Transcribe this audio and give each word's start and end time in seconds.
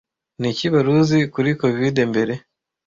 Niki 0.39 0.65
waruzi 0.73 1.19
kuri 1.33 1.49
covide 1.59 2.03
mbere? 2.11 2.33